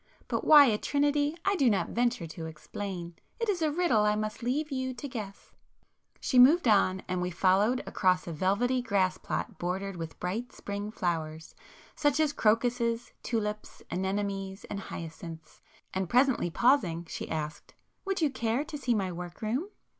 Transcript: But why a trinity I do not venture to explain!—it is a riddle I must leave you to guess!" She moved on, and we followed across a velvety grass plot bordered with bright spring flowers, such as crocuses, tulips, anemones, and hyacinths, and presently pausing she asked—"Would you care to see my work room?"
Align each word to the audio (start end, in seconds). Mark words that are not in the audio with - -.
But 0.27 0.43
why 0.45 0.65
a 0.65 0.79
trinity 0.79 1.37
I 1.45 1.55
do 1.55 1.69
not 1.69 1.89
venture 1.89 2.25
to 2.25 2.47
explain!—it 2.47 3.47
is 3.47 3.61
a 3.61 3.69
riddle 3.69 4.01
I 4.03 4.15
must 4.15 4.41
leave 4.41 4.71
you 4.71 4.95
to 4.95 5.07
guess!" 5.07 5.51
She 6.19 6.39
moved 6.39 6.67
on, 6.67 7.03
and 7.07 7.21
we 7.21 7.29
followed 7.29 7.83
across 7.85 8.25
a 8.25 8.33
velvety 8.33 8.81
grass 8.81 9.19
plot 9.19 9.59
bordered 9.59 9.95
with 9.97 10.19
bright 10.19 10.53
spring 10.53 10.89
flowers, 10.89 11.53
such 11.95 12.19
as 12.19 12.33
crocuses, 12.33 13.11
tulips, 13.21 13.83
anemones, 13.91 14.63
and 14.71 14.79
hyacinths, 14.79 15.61
and 15.93 16.09
presently 16.09 16.49
pausing 16.49 17.05
she 17.07 17.29
asked—"Would 17.29 18.21
you 18.21 18.31
care 18.31 18.63
to 18.63 18.79
see 18.79 18.95
my 18.95 19.11
work 19.11 19.43
room?" 19.43 19.67